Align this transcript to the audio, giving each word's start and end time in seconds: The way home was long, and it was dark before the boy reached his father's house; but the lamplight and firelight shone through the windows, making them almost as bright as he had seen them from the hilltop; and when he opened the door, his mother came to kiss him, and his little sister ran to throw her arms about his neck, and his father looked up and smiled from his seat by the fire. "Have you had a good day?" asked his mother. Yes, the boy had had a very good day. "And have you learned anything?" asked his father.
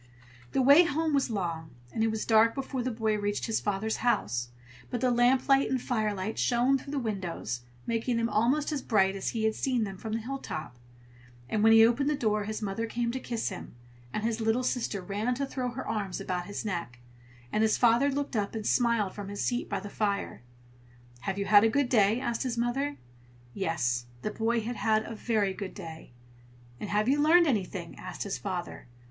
The 0.53 0.63
way 0.63 0.83
home 0.85 1.13
was 1.13 1.29
long, 1.29 1.69
and 1.93 2.03
it 2.03 2.07
was 2.09 2.25
dark 2.25 2.55
before 2.55 2.81
the 2.81 2.89
boy 2.89 3.19
reached 3.19 3.45
his 3.45 3.59
father's 3.59 3.97
house; 3.97 4.49
but 4.89 4.99
the 4.99 5.11
lamplight 5.11 5.69
and 5.69 5.79
firelight 5.79 6.39
shone 6.39 6.79
through 6.79 6.89
the 6.93 6.97
windows, 6.97 7.61
making 7.85 8.17
them 8.17 8.27
almost 8.27 8.71
as 8.71 8.81
bright 8.81 9.15
as 9.15 9.29
he 9.29 9.43
had 9.43 9.53
seen 9.53 9.83
them 9.83 9.99
from 9.99 10.13
the 10.13 10.19
hilltop; 10.21 10.75
and 11.47 11.61
when 11.61 11.71
he 11.71 11.85
opened 11.85 12.09
the 12.09 12.15
door, 12.15 12.45
his 12.45 12.63
mother 12.63 12.87
came 12.87 13.11
to 13.11 13.19
kiss 13.19 13.49
him, 13.49 13.75
and 14.11 14.23
his 14.23 14.41
little 14.41 14.63
sister 14.63 15.01
ran 15.03 15.35
to 15.35 15.45
throw 15.45 15.69
her 15.69 15.87
arms 15.87 16.19
about 16.19 16.47
his 16.47 16.65
neck, 16.65 16.97
and 17.51 17.61
his 17.61 17.77
father 17.77 18.09
looked 18.09 18.35
up 18.35 18.55
and 18.55 18.65
smiled 18.65 19.13
from 19.13 19.27
his 19.27 19.43
seat 19.45 19.69
by 19.69 19.79
the 19.79 19.87
fire. 19.87 20.41
"Have 21.19 21.37
you 21.37 21.45
had 21.45 21.63
a 21.63 21.69
good 21.69 21.89
day?" 21.89 22.19
asked 22.19 22.41
his 22.41 22.57
mother. 22.57 22.97
Yes, 23.53 24.07
the 24.23 24.31
boy 24.31 24.61
had 24.61 24.77
had 24.77 25.03
a 25.03 25.13
very 25.13 25.53
good 25.53 25.75
day. 25.75 26.09
"And 26.79 26.89
have 26.89 27.07
you 27.07 27.21
learned 27.21 27.45
anything?" 27.45 27.95
asked 27.99 28.23
his 28.23 28.39
father. 28.39 28.87